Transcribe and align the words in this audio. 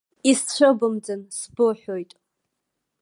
Исцәыбымӡан, 0.29 1.21
сбыҳәоит! 1.37 2.11